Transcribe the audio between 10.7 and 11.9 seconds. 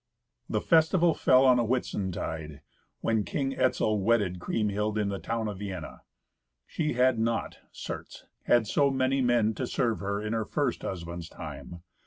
husband's time.